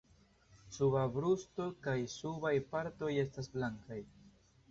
[0.75, 4.01] Suba brusto kaj subaj partoj estas blankaj.